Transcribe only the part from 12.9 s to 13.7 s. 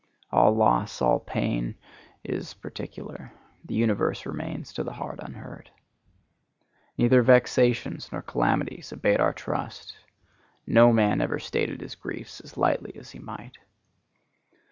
as he might.